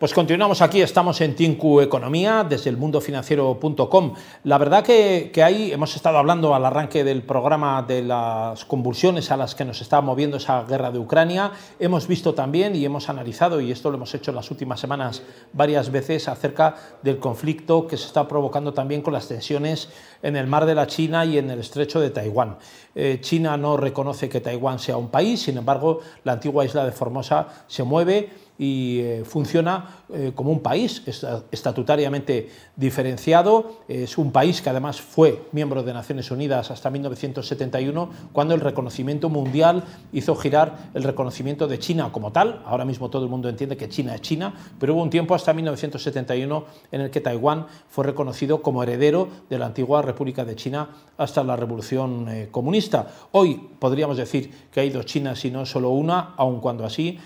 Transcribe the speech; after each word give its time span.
Pues 0.00 0.14
continuamos 0.14 0.62
aquí, 0.62 0.80
estamos 0.80 1.20
en 1.20 1.34
Tinku 1.34 1.82
Economía, 1.82 2.42
desde 2.48 2.70
el 2.70 2.78
mundofinanciero.com. 2.78 4.14
La 4.44 4.56
verdad 4.56 4.82
que, 4.82 5.30
que, 5.30 5.42
ahí 5.42 5.72
hemos 5.72 5.94
estado 5.94 6.16
hablando 6.16 6.54
al 6.54 6.64
arranque 6.64 7.04
del 7.04 7.22
programa 7.22 7.82
de 7.82 8.00
las 8.00 8.64
convulsiones 8.64 9.30
a 9.30 9.36
las 9.36 9.54
que 9.54 9.66
nos 9.66 9.82
está 9.82 10.00
moviendo 10.00 10.38
esa 10.38 10.62
guerra 10.62 10.90
de 10.90 10.98
Ucrania. 10.98 11.52
Hemos 11.78 12.08
visto 12.08 12.32
también 12.32 12.74
y 12.74 12.86
hemos 12.86 13.10
analizado, 13.10 13.60
y 13.60 13.72
esto 13.72 13.90
lo 13.90 13.98
hemos 13.98 14.14
hecho 14.14 14.30
en 14.30 14.36
las 14.36 14.50
últimas 14.50 14.80
semanas 14.80 15.22
varias 15.52 15.92
veces, 15.92 16.28
acerca 16.28 16.76
del 17.02 17.18
conflicto 17.18 17.86
que 17.86 17.98
se 17.98 18.06
está 18.06 18.26
provocando 18.26 18.72
también 18.72 19.02
con 19.02 19.12
las 19.12 19.28
tensiones 19.28 19.90
en 20.22 20.34
el 20.34 20.46
mar 20.46 20.64
de 20.64 20.76
la 20.76 20.86
China 20.86 21.26
y 21.26 21.36
en 21.36 21.50
el 21.50 21.60
estrecho 21.60 22.00
de 22.00 22.08
Taiwán. 22.08 22.56
Eh, 22.94 23.18
China 23.20 23.58
no 23.58 23.76
reconoce 23.76 24.30
que 24.30 24.40
Taiwán 24.40 24.78
sea 24.78 24.96
un 24.96 25.10
país, 25.10 25.42
sin 25.42 25.58
embargo, 25.58 26.00
la 26.24 26.32
antigua 26.32 26.64
isla 26.64 26.86
de 26.86 26.92
Formosa 26.92 27.48
se 27.68 27.82
mueve 27.82 28.30
y 28.60 29.00
eh, 29.00 29.22
funciona 29.24 30.02
eh, 30.12 30.32
como 30.34 30.50
un 30.50 30.60
país 30.60 31.02
estatutariamente 31.50 32.50
diferenciado. 32.76 33.78
Es 33.88 34.18
un 34.18 34.32
país 34.32 34.60
que 34.60 34.68
además 34.68 35.00
fue 35.00 35.46
miembro 35.52 35.82
de 35.82 35.94
Naciones 35.94 36.30
Unidas 36.30 36.70
hasta 36.70 36.90
1971, 36.90 38.10
cuando 38.34 38.52
el 38.54 38.60
reconocimiento 38.60 39.30
mundial 39.30 39.82
hizo 40.12 40.36
girar 40.36 40.90
el 40.92 41.04
reconocimiento 41.04 41.68
de 41.68 41.78
China 41.78 42.10
como 42.12 42.32
tal. 42.32 42.60
Ahora 42.66 42.84
mismo 42.84 43.08
todo 43.08 43.24
el 43.24 43.30
mundo 43.30 43.48
entiende 43.48 43.78
que 43.78 43.88
China 43.88 44.14
es 44.14 44.20
China, 44.20 44.52
pero 44.78 44.92
hubo 44.92 45.02
un 45.02 45.10
tiempo 45.10 45.34
hasta 45.34 45.54
1971 45.54 46.64
en 46.92 47.00
el 47.00 47.10
que 47.10 47.22
Taiwán 47.22 47.66
fue 47.88 48.04
reconocido 48.04 48.60
como 48.60 48.82
heredero 48.82 49.28
de 49.48 49.58
la 49.58 49.66
antigua 49.66 50.02
República 50.02 50.44
de 50.44 50.56
China 50.56 50.90
hasta 51.16 51.42
la 51.42 51.56
Revolución 51.56 52.28
eh, 52.28 52.48
Comunista. 52.50 53.06
Hoy 53.32 53.58
podríamos 53.78 54.18
decir 54.18 54.50
que 54.70 54.80
hay 54.80 54.90
dos 54.90 55.06
Chinas 55.06 55.42
y 55.46 55.50
no 55.50 55.64
solo 55.64 55.88
una, 55.90 56.34
aun 56.36 56.60
cuando 56.60 56.84
así 56.84 57.18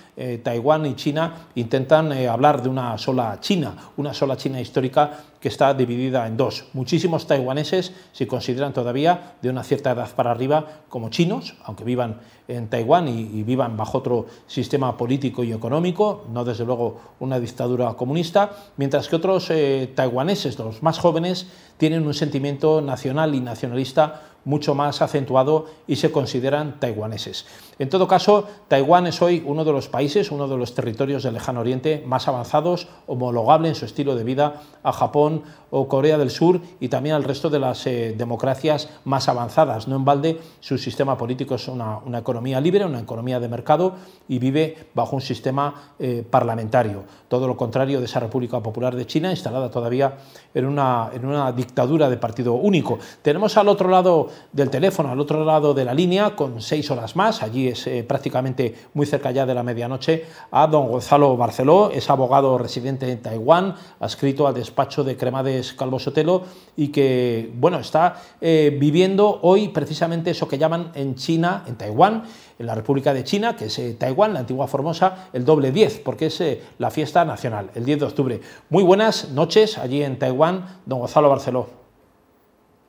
Taiwán 0.45 0.87
y 0.87 0.95
China 0.95 1.24
intentan 1.55 2.13
eh, 2.13 2.29
hablar 2.29 2.63
de 2.63 2.69
una 2.69 2.99
sola 2.99 3.39
China, 3.41 3.75
una 3.97 4.13
sola 4.13 4.37
China 4.37 4.61
histórica 4.61 5.11
que 5.41 5.49
está 5.49 5.75
dividida 5.75 6.27
en 6.27 6.37
dos. 6.37 6.65
Muchísimos 6.73 7.27
taiwaneses 7.27 7.93
se 8.13 8.27
consideran 8.27 8.73
todavía 8.73 9.35
de 9.43 9.51
una 9.51 9.63
cierta 9.63 9.91
edad 9.91 10.09
para 10.17 10.31
arriba 10.31 10.65
como 10.89 11.11
chinos, 11.11 11.55
aunque 11.65 11.85
vivan 11.85 12.21
en 12.49 12.69
Taiwán 12.69 13.09
y, 13.09 13.43
vivan 13.43 13.77
bajo 13.77 13.99
otro 13.99 14.27
sistema 14.47 14.97
político 14.97 15.45
y 15.45 15.53
económico, 15.53 16.25
no 16.33 16.45
desde 16.45 16.65
luego 16.65 17.01
una 17.21 17.41
dictadura 17.41 17.93
comunista, 17.95 18.53
mientras 18.77 19.09
que 19.09 19.17
otros 19.17 19.51
eh, 19.51 19.93
taiwaneses, 19.95 20.59
los 20.59 20.83
más 20.83 20.99
jóvenes, 20.99 21.47
tienen 21.77 22.07
un 22.07 22.15
sentimiento 22.15 22.81
nacional 22.81 23.35
y 23.35 23.41
nacionalista 23.41 24.23
mucho 24.45 24.75
más 24.75 25.03
acentuado 25.03 25.67
y 25.87 25.97
se 25.97 26.13
consideran 26.13 26.79
taiwaneses. 26.81 27.47
En 27.79 27.89
todo 27.89 28.07
caso, 28.07 28.47
Taiwán 28.69 29.09
es 29.09 29.21
hoy 29.21 29.43
uno 29.45 29.65
de 29.65 29.73
los 29.73 29.89
países, 29.89 30.31
uno 30.31 30.47
de 30.47 30.57
los 30.57 30.75
territorios 30.75 31.25
del 31.25 31.35
lejano 31.35 31.61
oriente 31.61 32.05
más 32.07 32.29
avanzados, 32.29 32.87
homologable 33.09 33.69
en 33.69 33.75
su 33.75 33.85
estilo 33.85 34.15
de 34.15 34.23
vida 34.23 34.63
a 34.85 34.93
Japón 34.93 35.43
o 35.71 35.89
Corea 35.89 36.17
del 36.19 36.31
Sur 36.31 36.61
y 36.79 36.89
también 36.89 37.17
al 37.17 37.25
resto 37.25 37.51
de 37.51 37.59
las 37.59 37.85
eh, 37.89 38.15
democracias 38.17 38.89
más 39.05 39.29
avanzadas. 39.29 39.89
No 39.89 39.97
en 39.97 40.05
balde, 40.05 40.41
su 40.61 40.79
sistema 40.79 41.19
político 41.19 41.57
es 41.57 41.67
una, 41.67 42.01
economía 42.17 42.61
libre, 42.61 42.85
una 42.85 43.01
economía 43.01 43.41
de 43.41 43.49
mercado 43.49 43.95
y 44.29 44.39
vive 44.39 44.87
bajo 44.95 45.17
un 45.17 45.23
sistema 45.23 45.95
eh, 45.99 46.25
parlamentario. 46.29 47.03
Todo 47.27 47.49
lo 47.49 47.57
contrario 47.57 47.99
de 47.99 48.05
esa 48.05 48.21
República 48.21 48.61
Popular 48.61 48.95
de 48.95 49.07
China, 49.07 49.31
instalada 49.31 49.69
todavía 49.69 50.17
en 50.55 50.67
una, 50.67 51.11
en 51.13 51.25
una 51.25 51.51
dictadura 51.51 52.09
de 52.09 52.19
partido 52.19 52.55
único. 52.55 53.01
Tenemos 53.23 53.57
al 53.57 53.67
otro 53.67 53.89
lado 53.89 54.29
del 54.53 54.71
teléfono, 54.71 55.11
al 55.11 55.21
otro 55.21 55.45
lado 55.45 55.75
de 55.75 55.85
la 55.85 55.95
línea, 55.95 56.37
con 56.37 56.61
seis 56.61 56.91
horas 56.91 57.17
más, 57.17 57.43
allí 57.43 57.69
es 57.69 57.87
eh, 57.87 58.05
prácticamente 58.05 58.75
muy 58.95 59.07
cerca 59.07 59.31
ya 59.31 59.47
de 59.47 59.55
la 59.55 59.63
medianoche, 59.63 60.25
a 60.51 60.67
don 60.67 60.89
Gonzalo 60.89 61.37
Barceló, 61.37 61.91
es 61.91 62.09
abogado 62.11 62.59
residente 62.59 63.11
en 63.11 63.21
Taiwán, 63.21 63.75
adscrito 64.01 64.47
al 64.47 64.55
despacho 64.55 65.05
de 65.05 65.17
Cremades 65.17 65.73
Calvo 65.75 65.99
Sotelo 65.99 66.43
y 66.77 66.89
que 66.89 67.53
bueno, 67.55 67.79
está 67.79 68.21
eh, 68.41 68.77
viviendo 68.81 69.41
hoy 69.43 69.69
precisamente 69.69 70.31
eso 70.31 70.49
que 70.49 70.59
llaman 70.59 70.93
en 70.95 71.15
China, 71.15 71.65
en 71.67 71.77
Taiwán, 71.77 72.25
en 72.59 72.67
la 72.67 72.75
República 72.75 73.13
de 73.13 73.25
China, 73.25 73.57
que 73.57 73.67
es 73.67 73.79
eh, 73.79 73.95
Taiwán, 73.99 74.35
la 74.35 74.41
antigua 74.41 74.67
Formosa, 74.67 75.29
el 75.33 75.45
doble 75.45 75.73
10, 75.73 76.01
porque 76.01 76.27
es 76.27 76.43
la 76.79 76.91
fiesta 76.91 77.25
nacional, 77.25 77.71
el 77.75 77.85
10 77.85 78.01
de 78.01 78.07
octubre. 78.07 78.41
Muy 78.71 78.83
buenas 78.83 79.31
noches 79.31 79.79
allí 79.79 80.03
en 80.03 80.19
Taiwán, 80.19 80.81
don 80.87 81.01
Gonzalo 81.01 81.29
Barceló. 81.29 81.84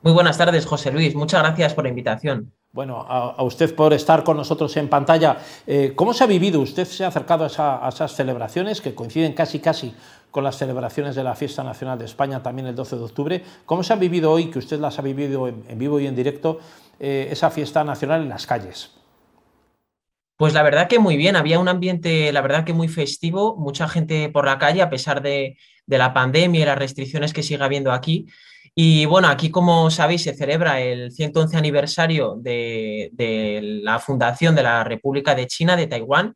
Muy 0.06 0.12
buenas 0.12 0.38
tardes, 0.38 0.66
José 0.66 0.92
Luis. 0.92 1.16
Muchas 1.16 1.42
gracias 1.42 1.74
por 1.74 1.82
la 1.82 1.90
invitación. 1.90 2.52
Bueno, 2.70 3.04
a, 3.08 3.42
usted 3.42 3.74
por 3.74 3.92
estar 3.92 4.22
con 4.22 4.36
nosotros 4.36 4.76
en 4.76 4.88
pantalla. 4.88 5.38
¿Cómo 5.96 6.14
se 6.14 6.22
ha 6.22 6.28
vivido? 6.28 6.60
Usted 6.60 6.84
se 6.84 7.04
ha 7.04 7.08
acercado 7.08 7.44
a, 7.44 7.84
a, 7.84 7.88
esas 7.88 8.14
celebraciones 8.14 8.80
que 8.80 8.94
coinciden 8.94 9.32
casi, 9.32 9.58
casi 9.58 9.92
con 10.30 10.44
las 10.44 10.58
celebraciones 10.58 11.16
de 11.16 11.24
la 11.24 11.34
Fiesta 11.34 11.64
Nacional 11.64 11.98
de 11.98 12.04
España 12.04 12.40
también 12.40 12.68
el 12.68 12.76
12 12.76 12.94
de 12.94 13.02
octubre. 13.02 13.42
¿Cómo 13.64 13.82
se 13.82 13.94
ha 13.94 13.96
vivido 13.96 14.30
hoy, 14.30 14.48
que 14.48 14.60
usted 14.60 14.78
las 14.78 14.96
ha 15.00 15.02
vivido 15.02 15.48
en, 15.48 15.76
vivo 15.76 15.98
y 15.98 16.06
en 16.06 16.14
directo, 16.14 16.60
eh, 17.00 17.26
esa 17.32 17.50
fiesta 17.50 17.82
nacional 17.82 18.22
en 18.22 18.28
las 18.28 18.46
calles? 18.46 18.92
Pues 20.36 20.54
la 20.54 20.62
verdad 20.62 20.86
que 20.86 21.00
muy 21.00 21.16
bien, 21.16 21.34
había 21.34 21.58
un 21.58 21.66
ambiente, 21.66 22.32
la 22.32 22.42
verdad 22.42 22.64
que 22.64 22.72
muy 22.72 22.86
festivo, 22.86 23.56
mucha 23.56 23.88
gente 23.88 24.28
por 24.28 24.46
la 24.46 24.58
calle 24.60 24.82
a 24.82 24.88
pesar 24.88 25.20
de, 25.20 25.56
la 25.88 26.14
pandemia 26.14 26.60
y 26.60 26.64
las 26.64 26.78
restricciones 26.78 27.32
que 27.32 27.42
sigue 27.42 27.64
habiendo 27.64 27.90
aquí. 27.90 28.28
Y 28.78 29.06
bueno, 29.06 29.28
aquí 29.28 29.50
como 29.50 29.90
sabéis 29.90 30.24
se 30.24 30.34
celebra 30.34 30.82
el 30.82 31.10
111 31.10 31.56
aniversario 31.56 32.36
de, 32.36 33.10
la 33.82 33.98
fundación 33.98 34.54
de 34.54 34.62
la 34.62 34.84
República 34.84 35.34
de 35.34 35.46
China, 35.46 35.76
de 35.76 35.86
Taiwán, 35.86 36.34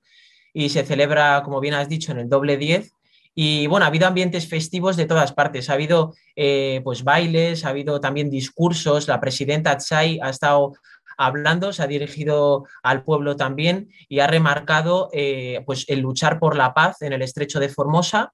y 0.54 0.70
se 0.70 0.82
celebra, 0.82 1.42
como 1.44 1.60
bien 1.60 1.74
has 1.74 1.90
dicho, 1.90 2.12
en 2.12 2.18
el 2.18 2.30
doble 2.30 2.56
10 2.56 2.94
y 3.34 3.66
bueno, 3.66 3.84
ha 3.84 3.88
habido 3.88 4.06
ambientes 4.06 4.48
festivos 4.48 4.96
de 4.96 5.04
todas 5.04 5.34
partes. 5.34 5.68
Ha 5.68 5.74
habido 5.74 6.14
eh, 6.34 6.80
pues 6.82 7.04
bailes, 7.04 7.64
ha 7.64 7.68
habido 7.68 8.00
también 8.00 8.30
discursos. 8.30 9.06
La 9.06 9.20
presidenta 9.20 9.76
Tsai 9.76 10.18
ha 10.22 10.30
estado 10.30 10.72
hablando, 11.18 11.74
se 11.74 11.82
ha 11.82 11.86
dirigido 11.86 12.64
al 12.82 13.04
pueblo 13.04 13.36
también 13.36 13.90
y 14.08 14.20
ha 14.20 14.26
remarcado 14.26 15.10
eh, 15.12 15.62
pues 15.66 15.84
el 15.88 16.00
luchar 16.00 16.38
por 16.40 16.56
la 16.56 16.72
paz 16.72 17.02
en 17.02 17.12
el 17.12 17.22
estrecho 17.22 17.60
de 17.60 17.68
Formosa 17.68 18.32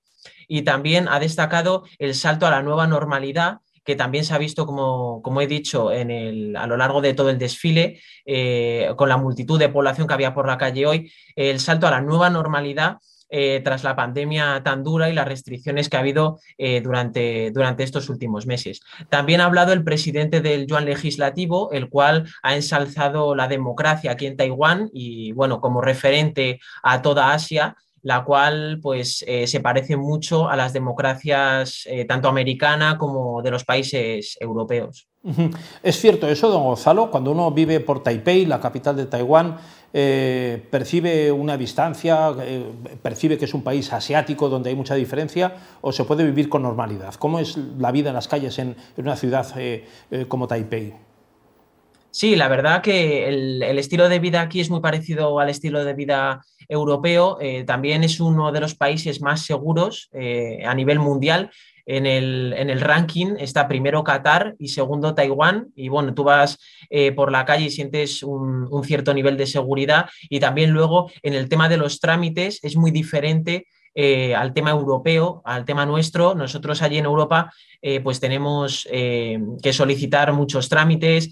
y 0.48 0.62
también 0.62 1.08
ha 1.08 1.18
destacado 1.18 1.84
el 1.98 2.14
salto 2.14 2.46
a 2.46 2.50
la 2.50 2.62
nueva 2.62 2.86
normalidad 2.86 3.58
que 3.86 3.96
también 3.96 4.24
se 4.24 4.34
ha 4.34 4.38
visto, 4.38 4.66
como, 4.66 5.22
como 5.22 5.40
he 5.40 5.46
dicho, 5.46 5.92
en 5.92 6.10
el, 6.10 6.56
a 6.56 6.66
lo 6.66 6.76
largo 6.76 7.00
de 7.00 7.14
todo 7.14 7.30
el 7.30 7.38
desfile, 7.38 8.00
eh, 8.26 8.92
con 8.96 9.08
la 9.08 9.16
multitud 9.16 9.58
de 9.58 9.68
población 9.68 10.08
que 10.08 10.14
había 10.14 10.34
por 10.34 10.46
la 10.46 10.58
calle 10.58 10.86
hoy, 10.86 11.12
el 11.36 11.60
salto 11.60 11.86
a 11.86 11.92
la 11.92 12.00
nueva 12.00 12.28
normalidad 12.28 12.98
eh, 13.28 13.60
tras 13.64 13.82
la 13.82 13.96
pandemia 13.96 14.62
tan 14.62 14.84
dura 14.84 15.10
y 15.10 15.12
las 15.12 15.26
restricciones 15.26 15.88
que 15.88 15.96
ha 15.96 16.00
habido 16.00 16.38
eh, 16.58 16.80
durante, 16.80 17.50
durante 17.50 17.82
estos 17.82 18.08
últimos 18.08 18.46
meses. 18.46 18.80
También 19.08 19.40
ha 19.40 19.46
hablado 19.46 19.72
el 19.72 19.82
presidente 19.82 20.40
del 20.40 20.66
Yuan 20.68 20.84
Legislativo, 20.84 21.72
el 21.72 21.88
cual 21.88 22.28
ha 22.42 22.54
ensalzado 22.54 23.34
la 23.34 23.48
democracia 23.48 24.12
aquí 24.12 24.26
en 24.26 24.36
Taiwán 24.36 24.90
y, 24.92 25.32
bueno, 25.32 25.60
como 25.60 25.80
referente 25.80 26.60
a 26.84 27.02
toda 27.02 27.32
Asia, 27.32 27.76
la 28.06 28.22
cual 28.22 28.78
pues 28.80 29.24
eh, 29.26 29.48
se 29.48 29.58
parece 29.58 29.96
mucho 29.96 30.48
a 30.48 30.54
las 30.54 30.72
democracias 30.72 31.88
tanto 32.06 32.28
americana 32.28 32.96
como 32.98 33.42
de 33.42 33.50
los 33.50 33.64
países 33.64 34.36
europeos. 34.38 35.08
Es 35.82 36.00
cierto 36.00 36.28
eso, 36.28 36.48
don 36.48 36.62
Gonzalo, 36.62 37.10
cuando 37.10 37.32
uno 37.32 37.50
vive 37.50 37.80
por 37.80 38.02
Taipei, 38.02 38.46
la 38.46 38.60
capital 38.60 38.96
de 38.96 39.06
Taiwán, 39.06 39.56
eh, 39.92 40.62
percibe 40.70 41.32
una 41.32 41.56
distancia, 41.56 42.32
eh, 42.42 42.70
percibe 43.02 43.38
que 43.38 43.46
es 43.46 43.54
un 43.54 43.62
país 43.62 43.92
asiático 43.92 44.48
donde 44.48 44.70
hay 44.70 44.76
mucha 44.76 44.94
diferencia, 44.94 45.54
o 45.80 45.90
se 45.90 46.04
puede 46.04 46.22
vivir 46.24 46.48
con 46.48 46.62
normalidad. 46.62 47.14
¿Cómo 47.14 47.38
es 47.38 47.56
la 47.78 47.90
vida 47.90 48.10
en 48.10 48.14
las 48.14 48.28
calles 48.28 48.58
en, 48.58 48.76
una 48.96 49.16
ciudad 49.16 49.46
eh, 49.56 49.86
como 50.28 50.46
Taipei? 50.46 51.05
Sí, 52.16 52.34
la 52.34 52.48
verdad 52.48 52.80
que 52.80 53.28
el, 53.28 53.78
estilo 53.78 54.08
de 54.08 54.18
vida 54.18 54.40
aquí 54.40 54.60
es 54.60 54.70
muy 54.70 54.80
parecido 54.80 55.38
al 55.38 55.50
estilo 55.50 55.84
de 55.84 55.92
vida 55.92 56.40
europeo. 56.66 57.36
también 57.66 58.04
es 58.04 58.20
uno 58.20 58.52
de 58.52 58.60
los 58.60 58.74
países 58.74 59.20
más 59.20 59.44
seguros 59.44 60.08
a 60.64 60.74
nivel 60.74 60.98
mundial. 60.98 61.50
En 61.84 62.06
el, 62.06 62.54
en 62.56 62.70
el, 62.70 62.80
ranking 62.80 63.34
está 63.38 63.68
primero 63.68 64.02
Qatar 64.02 64.56
y 64.58 64.68
segundo 64.68 65.14
Taiwán. 65.14 65.68
Y 65.76 65.90
bueno, 65.90 66.14
tú 66.14 66.24
vas 66.24 66.58
eh, 66.88 67.12
por 67.12 67.30
la 67.30 67.44
calle 67.44 67.66
y 67.66 67.70
sientes 67.70 68.22
un, 68.22 68.82
cierto 68.82 69.12
nivel 69.12 69.36
de 69.36 69.46
seguridad. 69.46 70.08
Y 70.30 70.40
también 70.40 70.70
luego 70.70 71.10
en 71.22 71.34
el 71.34 71.50
tema 71.50 71.68
de 71.68 71.76
los 71.76 72.00
trámites 72.00 72.60
es 72.62 72.76
muy 72.76 72.92
diferente 72.92 73.66
eh, 73.98 74.34
al 74.34 74.52
tema 74.52 74.70
europeo, 74.70 75.42
al 75.44 75.64
tema 75.64 75.86
nuestro. 75.86 76.34
Nosotros 76.34 76.82
allí 76.82 76.98
en 76.98 77.06
Europa 77.06 77.50
eh, 77.82 78.00
pues 78.00 78.20
tenemos 78.20 78.86
que 78.86 79.72
solicitar 79.72 80.32
muchos 80.32 80.68
trámites 80.68 81.30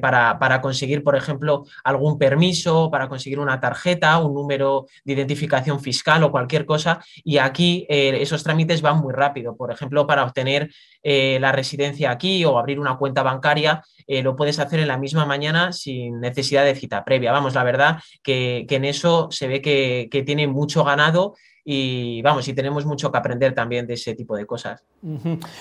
para, 0.00 0.38
para, 0.38 0.60
conseguir, 0.60 1.02
por 1.02 1.16
ejemplo, 1.16 1.64
algún 1.84 2.18
permiso, 2.18 2.90
para 2.90 3.08
conseguir 3.08 3.38
una 3.38 3.60
tarjeta, 3.60 4.18
un 4.18 4.34
número 4.34 4.86
de 5.04 5.12
identificación 5.14 5.80
fiscal 5.80 6.22
o 6.22 6.30
cualquier 6.30 6.66
cosa. 6.66 7.00
Y 7.24 7.38
aquí 7.38 7.86
esos 7.88 8.42
trámites 8.42 8.82
van 8.82 8.98
muy 8.98 9.12
rápido. 9.12 9.56
Por 9.56 9.70
ejemplo, 9.70 10.06
para 10.06 10.24
obtener 10.24 10.70
la 11.02 11.52
residencia 11.52 12.10
aquí 12.10 12.44
o 12.44 12.58
abrir 12.58 12.78
una 12.78 12.96
cuenta 12.96 13.22
bancaria, 13.22 13.82
eh, 14.10 14.24
lo 14.24 14.34
puedes 14.34 14.58
hacer 14.58 14.80
en 14.80 14.88
la 14.88 14.98
misma 14.98 15.24
mañana 15.24 15.72
sin 15.72 16.18
necesidad 16.20 16.64
de 16.64 16.74
cita 16.74 17.04
previa. 17.04 17.30
Vamos, 17.30 17.54
la 17.54 17.62
verdad 17.62 18.00
que, 18.24 18.66
en 18.68 18.84
eso 18.84 19.28
se 19.30 19.46
ve 19.46 19.62
que, 19.62 20.08
tiene 20.26 20.48
mucho 20.48 20.82
ganado 20.82 21.36
y 21.72 22.20
vamos, 22.22 22.48
y 22.48 22.52
tenemos 22.52 22.84
mucho 22.84 23.12
que 23.12 23.18
aprender 23.18 23.54
también 23.54 23.86
de 23.86 23.94
ese 23.94 24.16
tipo 24.16 24.34
de 24.34 24.44
cosas. 24.44 24.82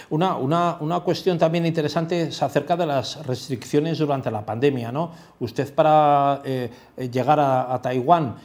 una, 0.09 1.01
cuestión 1.06 1.38
también 1.38 1.67
interesante 1.67 2.23
es 2.23 2.41
acerca 2.41 2.75
de 2.75 2.88
las 2.88 3.23
restricciones 3.27 4.00
durante 4.00 4.31
la 4.31 4.44
pandemia. 4.44 4.91
¿no? 4.91 5.11
Usted 5.39 5.71
para 5.71 6.41
eh, 6.44 6.71
llegar 7.11 7.39
a, 7.39 7.79
Taiwán, 7.83 8.38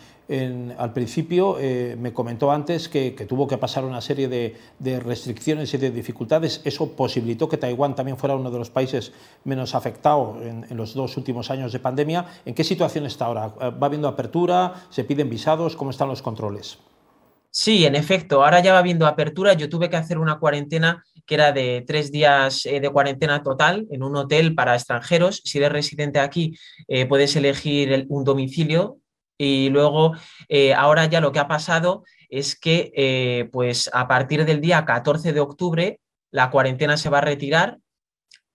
al 0.77 0.93
principio 0.93 1.57
eh, 1.59 1.97
me 1.99 2.13
comentó 2.13 2.53
antes 2.53 2.91
que, 2.91 3.13
tuvo 3.27 3.49
que 3.49 3.57
pasar 3.57 3.87
una 3.87 4.03
serie 4.03 4.29
de, 4.29 4.57
de, 4.79 5.01
restricciones 5.01 5.73
y 5.73 5.79
de 5.79 5.91
dificultades. 5.91 6.61
Eso 6.65 6.91
posibilitó 6.93 7.49
que 7.49 7.57
Taiwán 7.57 7.95
también 7.95 8.19
fuera 8.19 8.37
uno 8.37 8.51
de 8.51 8.59
los 8.59 8.69
países 8.69 9.11
menos 9.45 9.75
afectados 9.75 10.43
en, 10.43 10.67
en, 10.69 10.77
los 10.77 10.93
dos 10.93 11.17
últimos 11.17 11.51
años 11.51 11.73
de 11.73 11.79
pandemia. 11.79 12.27
¿En 12.45 12.53
qué 12.53 12.63
situación 12.63 13.07
está 13.07 13.25
ahora? 13.25 13.47
¿Va 13.49 13.87
habiendo 13.87 14.07
apertura? 14.07 14.85
¿Se 14.91 15.03
piden 15.03 15.31
visados? 15.31 15.77
¿Cómo 15.77 15.93
están 15.93 16.09
los 16.09 16.21
controles? 16.21 16.77
Sí, 17.57 17.87
en 17.87 17.95
efecto, 17.95 18.43
ahora 18.45 18.59
ya 18.59 18.73
va 18.73 18.83
viendo 18.83 19.07
apertura. 19.07 19.53
Yo 19.53 19.69
tuve 19.69 19.89
que 19.89 19.95
hacer 19.95 20.19
una 20.19 20.41
cuarentena 20.41 21.05
que 21.25 21.37
era 21.37 21.53
de 21.53 21.85
tres 21.87 22.11
días 22.11 22.67
eh, 22.67 22.81
de 22.81 22.91
cuarentena 22.91 23.45
total 23.45 23.87
en 23.93 24.03
un 24.03 24.17
hotel 24.17 24.57
para 24.57 24.75
extranjeros. 24.75 25.41
Si 25.45 25.59
eres 25.59 25.71
residente 25.71 26.19
aquí, 26.19 26.59
eh, 26.89 27.07
puedes 27.07 27.37
elegir 27.37 28.07
un 28.09 28.25
domicilio. 28.25 28.99
Y 29.39 29.69
luego, 29.69 30.15
eh, 30.49 30.75
ahora 30.75 31.07
ya 31.07 31.21
lo 31.21 31.31
que 31.31 31.39
ha 31.39 31.47
pasado 31.47 32.03
es 32.29 32.59
que, 32.59 33.49
pues 33.53 33.89
a 33.93 34.09
partir 34.09 34.45
del 34.45 34.61
día 34.61 34.85
14 34.85 35.33
de 35.33 35.39
octubre, 35.39 36.01
la 36.33 36.51
cuarentena 36.51 36.97
se 36.97 37.09
va 37.09 37.19
a 37.19 37.21
retirar 37.21 37.79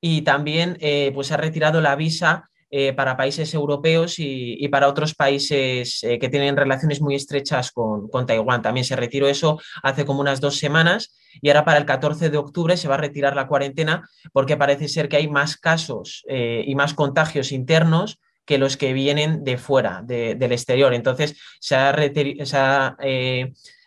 y 0.01 0.23
también, 0.23 0.77
pues 1.13 1.27
se 1.27 1.35
ha 1.35 1.37
retirado 1.37 1.79
la 1.79 1.95
visa 1.95 2.49
eh, 2.71 2.93
para 2.93 3.17
países 3.17 3.51
europeos 3.55 4.15
y, 4.19 4.67
para 4.67 4.87
otros 4.87 5.15
países 5.15 6.03
eh, 6.03 6.19
que 6.19 6.29
tienen 6.29 6.55
relaciones 6.55 7.01
muy 7.01 7.15
estrechas 7.15 7.71
con, 7.71 8.09
Taiwán. 8.27 8.61
También 8.61 8.85
se 8.85 8.95
retiró 8.95 9.27
eso 9.27 9.59
hace 9.81 10.05
como 10.05 10.21
unas 10.21 10.39
dos 10.39 10.57
semanas 10.57 11.17
y 11.41 11.49
ahora 11.49 11.65
para 11.65 11.79
el 11.79 11.85
14 11.85 12.29
de 12.29 12.37
octubre 12.37 12.77
se 12.77 12.87
va 12.87 12.93
a 12.93 12.99
retirar 12.99 13.35
la 13.35 13.47
cuarentena 13.47 14.07
porque 14.33 14.55
parece 14.55 14.87
ser 14.87 15.09
que 15.09 15.17
hay 15.17 15.27
más 15.27 15.57
casos 15.57 16.23
eh, 16.29 16.63
y 16.67 16.75
más 16.75 16.93
contagios 16.93 17.51
internos 17.51 18.19
que 18.45 18.59
los 18.59 18.77
que 18.77 18.93
vienen 18.93 19.43
de 19.43 19.57
fuera, 19.57 20.03
del 20.03 20.51
exterior. 20.51 20.93
Entonces 20.93 21.37
se 21.59 21.75
ha, 21.75 21.95
se 21.95 22.57
ha 22.57 22.97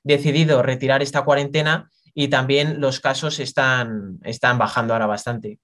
decidido 0.03 0.63
retirar 0.63 1.03
esta 1.03 1.23
cuarentena 1.23 1.89
y 2.15 2.29
también 2.29 2.81
los 2.81 2.99
casos 2.99 3.39
están, 3.39 4.19
están 4.25 4.59
bajando 4.59 4.93
ahora 4.93 5.07
bastante. 5.07 5.59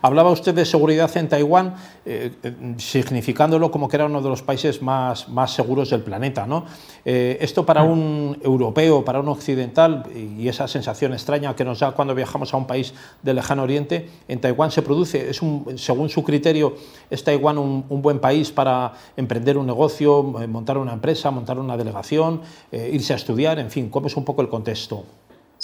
Hablaba 0.00 0.30
usted 0.30 0.54
de 0.54 0.64
seguridad 0.64 1.14
en 1.18 1.28
Taiwán, 1.28 1.74
eh, 2.06 2.32
eh, 2.42 2.74
significándolo 2.78 3.70
como 3.70 3.88
que 3.88 3.96
era 3.96 4.06
uno 4.06 4.22
de 4.22 4.28
los 4.30 4.40
países 4.40 4.80
más, 4.80 5.28
más 5.28 5.52
seguros 5.52 5.90
del 5.90 6.00
planeta. 6.00 6.46
¿no? 6.46 6.64
Eh, 7.04 7.36
esto 7.42 7.66
para 7.66 7.82
un 7.82 8.38
europeo, 8.42 9.04
para 9.04 9.20
un 9.20 9.28
occidental, 9.28 10.04
y 10.14 10.48
esa 10.48 10.66
sensación 10.66 11.12
extraña 11.12 11.54
que 11.54 11.64
nos 11.64 11.80
da 11.80 11.92
cuando 11.92 12.14
viajamos 12.14 12.54
a 12.54 12.56
un 12.56 12.66
país 12.66 12.94
del 13.22 13.36
lejano 13.36 13.64
oriente, 13.64 14.08
en 14.28 14.40
Taiwán 14.40 14.70
se 14.70 14.80
produce, 14.80 15.28
es 15.28 15.42
un, 15.42 15.76
según 15.76 16.08
su 16.08 16.24
criterio, 16.24 16.76
¿es 17.10 17.22
Taiwán 17.22 17.58
un, 17.58 17.84
un, 17.90 18.00
buen 18.00 18.20
país 18.20 18.50
para 18.50 18.94
emprender 19.14 19.58
un 19.58 19.66
negocio, 19.66 20.22
montar 20.22 20.78
una 20.78 20.94
empresa, 20.94 21.30
montar 21.30 21.58
una 21.58 21.76
delegación, 21.76 22.40
irse 22.72 23.12
a 23.12 23.16
estudiar, 23.16 23.58
en 23.58 23.70
fin, 23.70 23.90
¿cómo 23.90 24.06
es 24.06 24.16
un 24.16 24.24
poco 24.24 24.40
el 24.40 24.48
contexto? 24.48 25.04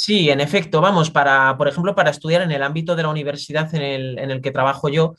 Sí, 0.00 0.30
en 0.30 0.40
efecto, 0.40 0.80
vamos, 0.80 1.10
para, 1.10 1.58
por 1.58 1.68
ejemplo, 1.68 1.94
para 1.94 2.08
estudiar 2.08 2.40
en 2.40 2.50
el 2.52 2.62
ámbito 2.62 2.96
de 2.96 3.02
la 3.02 3.10
universidad 3.10 3.74
en 3.74 3.82
el, 3.82 4.18
en 4.18 4.30
el 4.30 4.40
que 4.40 4.50
trabajo 4.50 4.88
yo, 4.88 5.14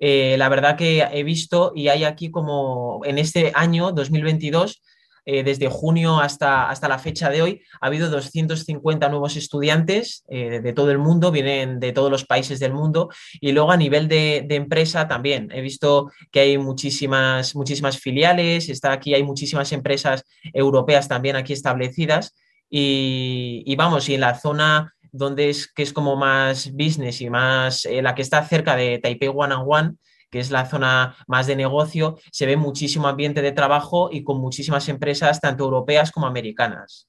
eh, 0.00 0.34
la 0.38 0.48
verdad 0.48 0.76
que 0.76 1.06
he 1.12 1.22
visto 1.22 1.70
y 1.72 1.86
hay 1.86 2.02
aquí 2.02 2.32
como 2.32 3.00
en 3.04 3.18
este 3.18 3.52
año 3.54 3.92
2022, 3.92 4.82
eh, 5.24 5.44
desde 5.44 5.68
junio 5.68 6.18
hasta, 6.18 6.68
hasta 6.68 6.88
la 6.88 6.98
fecha 6.98 7.30
de 7.30 7.42
hoy, 7.42 7.62
ha 7.80 7.86
habido 7.86 8.10
250 8.10 9.08
nuevos 9.08 9.36
estudiantes 9.36 10.24
eh, 10.26 10.58
de 10.60 10.72
todo 10.72 10.90
el 10.90 10.98
mundo, 10.98 11.30
vienen 11.30 11.78
de 11.78 11.92
todos 11.92 12.10
los 12.10 12.24
países 12.24 12.58
del 12.58 12.74
mundo 12.74 13.10
y 13.40 13.52
luego 13.52 13.70
a 13.70 13.76
nivel 13.76 14.08
de, 14.08 14.44
de, 14.48 14.56
empresa 14.56 15.06
también. 15.06 15.48
He 15.52 15.60
visto 15.60 16.10
que 16.32 16.40
hay 16.40 16.58
muchísimas, 16.58 17.54
muchísimas 17.54 18.00
filiales, 18.00 18.68
está 18.68 18.90
aquí, 18.90 19.14
hay 19.14 19.22
muchísimas 19.22 19.70
empresas 19.70 20.24
europeas 20.52 21.06
también 21.06 21.36
aquí 21.36 21.52
establecidas 21.52 22.34
y, 22.70 23.74
vamos, 23.76 24.08
y 24.08 24.14
en 24.14 24.20
la 24.20 24.34
zona 24.34 24.94
donde 25.12 25.48
es 25.48 25.72
que 25.72 25.82
es 25.82 25.92
como 25.92 26.16
más 26.16 26.72
business 26.72 27.20
y 27.20 27.30
más 27.30 27.84
eh, 27.84 28.02
la 28.02 28.14
que 28.14 28.22
está 28.22 28.44
cerca 28.44 28.74
de 28.74 28.98
Taipei 28.98 29.30
One 29.32 29.54
and 29.54 29.64
One, 29.66 29.94
que 30.30 30.40
es 30.40 30.50
la 30.50 30.66
zona 30.66 31.16
más 31.28 31.46
de 31.46 31.54
negocio, 31.54 32.18
se 32.32 32.46
ve 32.46 32.56
muchísimo 32.56 33.06
ambiente 33.06 33.40
de 33.40 33.52
trabajo 33.52 34.08
y 34.10 34.24
con 34.24 34.40
muchísimas 34.40 34.88
empresas, 34.88 35.40
tanto 35.40 35.64
europeas 35.64 36.10
como 36.10 36.26
americanas. 36.26 37.08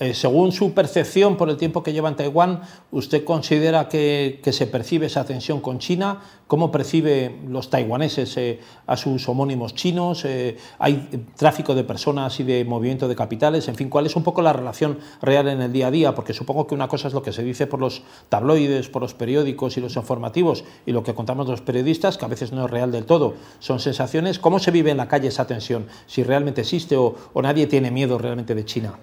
Eh, 0.00 0.14
según 0.14 0.52
su 0.52 0.72
percepción 0.72 1.36
por 1.36 1.50
el 1.50 1.56
tiempo 1.56 1.82
que 1.82 1.92
lleva 1.92 2.08
en 2.08 2.16
Taiwán, 2.16 2.62
¿usted 2.90 3.24
considera 3.24 3.88
que, 3.88 4.40
se 4.50 4.66
percibe 4.66 5.06
esa 5.06 5.24
tensión 5.24 5.60
con 5.60 5.78
China? 5.78 6.22
¿Cómo 6.46 6.70
percibe 6.70 7.40
los 7.46 7.68
taiwaneses 7.68 8.36
eh, 8.36 8.60
a 8.86 8.96
sus 8.96 9.28
homónimos 9.28 9.74
chinos? 9.74 10.24
Eh, 10.24 10.56
¿Hay 10.78 11.26
tráfico 11.36 11.74
de 11.74 11.84
personas 11.84 12.38
y 12.40 12.44
de 12.44 12.64
movimiento 12.64 13.08
de 13.08 13.16
capitales? 13.16 13.68
En 13.68 13.74
fin, 13.74 13.90
¿cuál 13.90 14.06
es 14.06 14.16
un 14.16 14.22
poco 14.22 14.40
la 14.40 14.52
relación 14.52 14.98
real 15.20 15.48
en 15.48 15.60
el 15.60 15.72
día 15.72 15.88
a 15.88 15.90
día? 15.90 16.14
Porque 16.14 16.32
supongo 16.32 16.66
que 16.66 16.74
una 16.74 16.88
cosa 16.88 17.08
es 17.08 17.14
lo 17.14 17.22
que 17.22 17.32
se 17.32 17.42
dice 17.42 17.66
por 17.66 17.80
los 17.80 18.02
tabloides, 18.28 18.88
por 18.88 19.02
los 19.02 19.14
periódicos 19.14 19.76
y 19.76 19.80
los 19.80 19.96
informativos 19.96 20.64
y 20.86 20.92
lo 20.92 21.02
que 21.02 21.14
contamos 21.14 21.48
los 21.48 21.60
periodistas, 21.60 22.16
que 22.16 22.24
a 22.24 22.28
veces 22.28 22.52
no 22.52 22.64
es 22.64 22.70
real 22.70 22.92
del 22.92 23.04
todo, 23.04 23.34
son 23.58 23.80
sensaciones. 23.80 24.38
¿Cómo 24.38 24.58
se 24.58 24.70
vive 24.70 24.90
en 24.90 24.96
la 24.96 25.08
calle 25.08 25.28
esa 25.28 25.46
tensión? 25.46 25.86
Si 26.06 26.22
realmente 26.22 26.62
existe 26.62 26.96
o 26.96 27.16
nadie 27.42 27.66
tiene 27.66 27.90
miedo 27.90 28.16
realmente 28.16 28.54
de 28.54 28.64
China. 28.64 28.98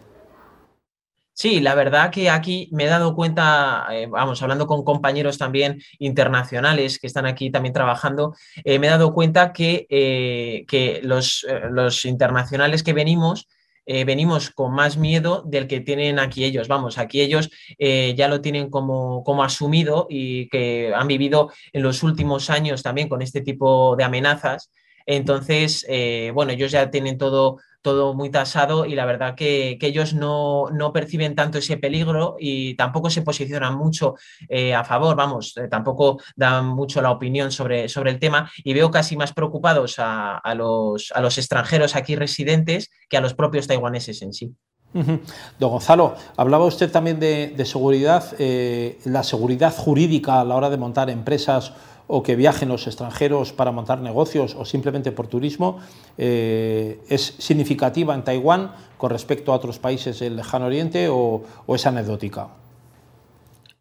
Sí, 1.42 1.60
la 1.60 1.74
verdad 1.74 2.12
que 2.12 2.30
aquí 2.30 2.70
me 2.72 2.84
he 2.84 2.88
dado 2.88 3.16
cuenta, 3.16 3.88
eh, 3.90 4.06
vamos, 4.06 4.44
hablando 4.44 4.68
con 4.68 4.84
compañeros 4.84 5.40
también 5.40 5.82
internacionales 5.98 7.00
que 7.00 7.08
están 7.08 7.26
aquí 7.26 7.50
también 7.50 7.74
trabajando, 7.74 8.36
eh, 8.64 8.78
me 8.78 8.86
he 8.86 8.90
dado 8.92 9.12
cuenta 9.12 9.52
que, 9.52 9.88
eh, 9.90 10.66
que 10.68 11.00
los, 11.02 11.44
los, 11.72 12.06
internacionales 12.06 12.84
que 12.84 12.94
venimos, 12.94 13.48
venimos 13.88 14.52
con 14.52 14.72
más 14.74 14.98
miedo 14.98 15.42
del 15.44 15.68
que 15.68 15.80
tienen 15.80 16.20
aquí 16.20 16.44
ellos. 16.44 16.68
Vamos, 16.68 17.00
aquí 17.00 17.22
ellos 17.22 17.50
ya 17.80 18.28
lo 18.28 18.40
tienen 18.40 18.70
como, 18.70 19.24
como 19.24 19.44
asumido 19.44 20.06
y 20.10 20.48
que 20.50 20.94
han 20.96 21.08
vivido 21.08 21.52
en 21.74 21.82
los 21.82 22.04
últimos 22.04 22.52
años 22.52 22.84
también 22.84 23.10
con 23.10 23.24
este 23.24 23.42
tipo 23.42 23.96
de 23.96 24.04
amenazas. 24.04 24.72
Entonces, 25.06 25.86
bueno, 26.34 26.52
ellos 26.52 26.72
ya 26.72 26.90
tienen 26.90 27.18
todo 27.18 27.58
todo 27.82 28.14
muy 28.14 28.30
tasado 28.30 28.86
y 28.86 28.96
la 28.96 29.06
verdad 29.06 29.36
que, 29.36 29.78
ellos 29.82 30.14
no, 30.14 30.70
perciben 30.94 31.36
tanto 31.36 31.58
ese 31.58 31.78
peligro 31.78 32.36
y 32.40 32.76
tampoco 32.76 33.10
se 33.10 33.22
posicionan 33.22 33.76
mucho 33.76 34.16
eh, 34.48 34.74
a 34.74 34.84
favor, 34.84 35.16
vamos, 35.16 35.58
eh, 35.58 35.68
tampoco 35.68 36.20
dan 36.36 36.68
mucho 36.68 37.02
la 37.02 37.12
opinión 37.12 37.52
sobre, 37.52 37.90
sobre 37.90 38.12
el 38.12 38.20
tema 38.20 38.50
y 38.64 38.74
veo 38.74 38.92
casi 38.92 39.18
más 39.18 39.34
preocupados 39.34 39.96
a, 39.98 40.42
los, 40.56 41.12
a 41.14 41.22
los 41.22 41.38
extranjeros 41.38 41.96
aquí 41.96 42.16
residentes 42.16 42.90
que 43.10 43.18
a 43.18 43.22
los 43.22 43.34
propios 43.34 43.68
taiwaneses 43.68 44.22
en 44.22 44.34
sí. 44.34 44.54
Don 44.94 45.70
Gonzalo, 45.72 46.16
hablaba 46.36 46.66
usted 46.66 46.92
también 46.92 47.18
de, 47.18 47.66
seguridad, 47.66 48.26
eh, 48.40 49.00
la 49.06 49.24
seguridad 49.24 49.74
jurídica 49.76 50.42
a 50.42 50.46
la 50.46 50.56
hora 50.56 50.70
de 50.70 50.78
montar 50.78 51.10
empresas 51.10 51.74
o 52.14 52.24
que 52.24 52.36
viajen 52.36 52.68
los 52.68 52.88
extranjeros 52.88 53.54
para 53.54 53.72
montar 53.72 54.02
negocios 54.02 54.54
o 54.56 54.66
simplemente 54.66 55.14
por 55.14 55.28
turismo 55.28 55.80
eh, 56.18 57.00
es 57.08 57.36
significativa 57.40 58.14
en 58.14 58.26
Taiwán 58.26 58.76
con 58.98 59.12
respecto 59.12 59.54
a 59.54 59.56
otros 59.56 59.80
países 59.80 60.20
del 60.20 60.36
lejano 60.36 60.66
oriente 60.66 61.08
o, 61.10 61.44
es 61.74 61.86
anecdótica? 61.88 62.50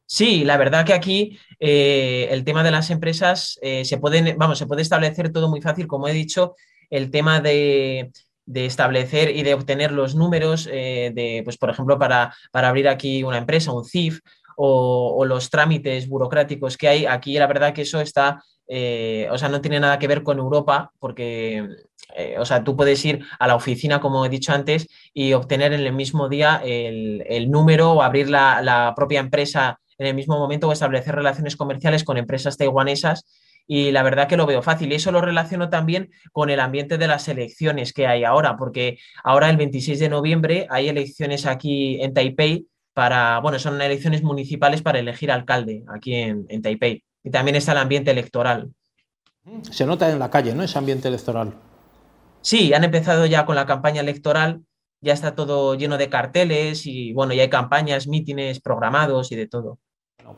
Sí, 0.07 0.45
la 0.45 0.57
verdad 0.57 0.87
que 0.87 0.93
aquí 0.93 1.39
eh, 1.59 2.29
el 2.31 2.45
tema 2.45 2.63
de 2.63 2.71
las 2.71 2.91
empresas 2.91 3.59
eh, 3.63 3.85
se 3.85 3.97
vamos, 4.37 4.59
se 4.59 4.67
puede 4.67 4.83
establecer 4.83 5.33
todo 5.33 5.49
muy 5.49 5.61
fácil, 5.61 5.89
como 5.89 6.07
he 6.07 6.13
dicho, 6.13 6.55
el 6.89 7.11
tema 7.11 7.41
de, 7.41 8.13
establecer 8.55 9.37
y 9.37 9.43
de 9.43 9.55
obtener 9.55 9.91
los 9.91 10.15
números 10.15 10.67
de, 10.67 11.43
pues, 11.45 11.57
por 11.57 11.71
ejemplo, 11.71 11.99
para, 11.99 12.35
para 12.51 12.69
abrir 12.69 12.89
aquí 12.89 13.23
una 13.23 13.39
empresa, 13.39 13.73
un 13.73 13.85
CIF, 13.85 14.21
o, 14.63 15.25
los 15.25 15.49
trámites 15.49 16.07
burocráticos 16.07 16.77
que 16.77 16.89
hay, 16.89 17.07
aquí 17.07 17.39
la 17.39 17.47
verdad 17.47 17.73
que 17.73 17.83
eso 17.83 17.99
está, 18.01 18.43
eh, 18.69 19.27
o 19.31 19.39
sea, 19.39 19.49
no 19.49 19.63
tiene 19.63 19.81
nada 19.81 19.99
que 19.99 20.07
ver 20.07 20.23
con 20.23 20.39
Europa, 20.39 20.93
porque, 20.99 21.67
eh, 22.15 22.37
o 22.39 22.45
sea, 22.45 22.63
tú 22.63 22.77
puedes 22.77 23.03
ir 23.07 23.25
a 23.39 23.49
la 23.49 23.55
oficina, 23.55 24.01
como 24.01 24.25
he 24.27 24.29
dicho 24.29 24.53
antes, 24.53 24.87
y 25.15 25.33
obtener 25.33 25.73
en 25.73 25.81
el 25.81 25.95
mismo 25.95 26.29
día 26.29 26.61
el, 26.63 27.51
número 27.51 27.93
o 27.93 28.03
abrir 28.03 28.29
la, 28.29 28.93
propia 28.95 29.21
empresa 29.21 29.81
en 29.97 30.09
el 30.09 30.15
mismo 30.15 30.39
momento 30.39 30.69
o 30.69 30.73
establecer 30.73 31.15
relaciones 31.15 31.57
comerciales 31.57 32.05
con 32.05 32.19
empresas 32.19 32.59
taiwanesas 32.59 33.25
y 33.67 33.93
la 33.93 34.03
verdad 34.03 34.29
que 34.29 34.37
lo 34.37 34.47
veo 34.47 34.63
fácil. 34.63 34.93
Y 34.93 34.97
eso 34.97 35.13
lo 35.13 35.21
relaciono 35.21 35.71
también 35.71 36.11
con 36.33 36.51
el 36.51 36.61
ambiente 36.61 36.99
de 36.99 37.07
las 37.07 37.29
elecciones 37.29 37.93
que 37.93 38.07
hay 38.07 38.25
ahora, 38.25 38.57
porque 38.57 38.99
ahora 39.25 39.49
el 39.49 39.57
26 39.57 40.01
de 40.01 40.09
noviembre 40.09 40.67
hay 40.71 40.89
elecciones 40.89 41.47
aquí 41.47 42.03
en 42.03 42.13
Taipei 42.13 42.67
para, 42.95 43.39
bueno, 43.41 43.59
son 43.59 43.81
elecciones 43.81 44.23
municipales 44.23 44.83
para 44.83 44.99
elegir 44.99 45.31
alcalde 45.31 45.85
aquí 45.89 46.15
en, 46.15 46.63
Taipei. 46.63 47.05
Y 47.23 47.31
también 47.31 47.57
está 47.57 47.73
el 47.73 47.79
ambiente 47.79 48.11
electoral. 48.11 48.71
Se 49.71 49.87
nota 49.87 50.11
en 50.11 50.19
la 50.19 50.31
calle, 50.31 50.55
¿no? 50.55 50.63
Ese 50.63 50.79
ambiente 50.79 51.09
electoral. 51.09 51.55
Sí, 52.43 52.73
han 52.73 52.85
empezado 52.85 53.27
ya 53.27 53.45
con 53.47 53.57
la 53.57 53.67
campaña 53.67 54.01
electoral 54.01 54.63
ya 55.01 55.15
está 55.15 55.35
todo 55.35 55.75
lleno 55.75 55.99
de 55.99 56.11
carteles 56.11 56.87
y 56.87 57.13
bueno, 57.13 57.33
ya 57.33 57.43
hay 57.43 57.51
campañas, 57.51 58.07
mítines 58.07 58.61
programados 58.61 59.33
y 59.33 59.37
de 59.37 59.49
todo. 59.49 59.79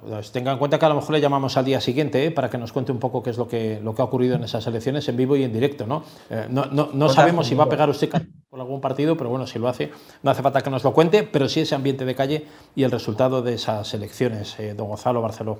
Pues 0.00 0.32
tenga 0.32 0.52
en 0.52 0.58
cuenta 0.58 0.78
que 0.78 0.84
a 0.84 0.88
lo 0.88 0.94
mejor 0.94 1.12
le 1.12 1.20
llamamos 1.20 1.56
al 1.56 1.64
día 1.64 1.80
siguiente 1.80 2.24
¿eh? 2.24 2.30
para 2.30 2.48
que 2.48 2.58
nos 2.58 2.72
cuente 2.72 2.92
un 2.92 2.98
poco 2.98 3.22
qué 3.22 3.30
es 3.30 3.38
lo 3.38 3.48
que, 3.48 3.80
lo 3.82 3.94
que 3.94 4.02
ha 4.02 4.04
ocurrido 4.04 4.36
en 4.36 4.44
esas 4.44 4.66
elecciones 4.66 5.08
en 5.08 5.16
vivo 5.16 5.36
y 5.36 5.44
en 5.44 5.52
directo. 5.52 5.86
No, 5.86 6.04
eh, 6.30 6.46
no, 6.50 7.08
sabemos 7.08 7.46
si 7.46 7.54
va 7.54 7.64
a 7.64 7.68
pegar 7.68 7.88
usted 7.90 8.10
por 8.48 8.60
algún 8.60 8.80
partido, 8.80 9.16
pero 9.16 9.30
bueno, 9.30 9.46
si 9.46 9.58
lo 9.58 9.68
hace, 9.68 9.90
no 10.22 10.30
hace 10.30 10.42
falta 10.42 10.60
que 10.60 10.70
nos 10.70 10.84
lo 10.84 10.92
cuente, 10.92 11.22
pero 11.22 11.48
sí 11.48 11.60
ese 11.60 11.74
ambiente 11.74 12.04
de 12.04 12.14
calle 12.14 12.46
y 12.74 12.84
el 12.84 12.90
resultado 12.90 13.42
de 13.42 13.54
esas 13.54 13.92
elecciones, 13.94 14.58
eh, 14.58 14.74
don 14.74 14.88
Gonzalo 14.88 15.22
Barceló. 15.22 15.58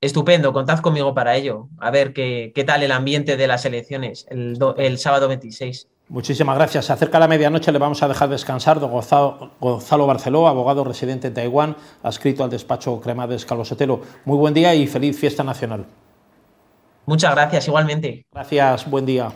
Estupendo, 0.00 0.52
contad 0.52 0.80
conmigo 0.80 1.14
para 1.14 1.36
ello. 1.36 1.68
A 1.78 1.90
ver 1.90 2.12
qué, 2.12 2.52
qué 2.54 2.64
tal 2.64 2.82
el 2.82 2.92
ambiente 2.92 3.36
de 3.36 3.46
las 3.46 3.64
elecciones 3.64 4.26
el, 4.28 4.58
el 4.76 4.98
sábado 4.98 5.26
26. 5.28 5.88
Muchísimas 6.08 6.56
gracias. 6.56 6.84
Se 6.86 6.92
acerca 6.92 7.18
la 7.18 7.26
medianoche, 7.26 7.72
le 7.72 7.78
vamos 7.78 8.02
a 8.02 8.08
dejar 8.08 8.28
descansar. 8.28 8.78
Don 8.78 8.90
Gonzalo, 8.90 10.06
Barceló, 10.06 10.46
abogado 10.46 10.84
residente 10.84 11.28
en 11.28 11.34
Taiwán, 11.34 11.76
adscrito 12.02 12.44
al 12.44 12.50
despacho 12.50 13.00
Cremades 13.00 13.44
Calvo 13.44 13.64
Sotelo. 13.64 14.02
Muy 14.24 14.36
buen 14.36 14.54
día 14.54 14.72
y 14.74 14.86
feliz 14.86 15.18
fiesta 15.18 15.42
nacional. 15.42 15.84
Muchas 17.06 17.34
gracias, 17.34 17.66
igualmente. 17.66 18.24
Gracias, 18.32 18.88
buen 18.88 19.04
día. 19.04 19.32